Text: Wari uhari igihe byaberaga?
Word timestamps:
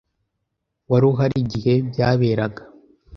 Wari 0.89 1.05
uhari 1.11 1.35
igihe 1.43 1.73
byaberaga? 1.89 2.61